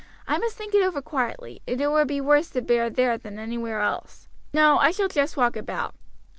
[0.27, 3.37] "I must think it over quietly, and it would be worse to bear there than
[3.37, 4.27] anywhere else.
[4.51, 5.93] No, I shall just walk about."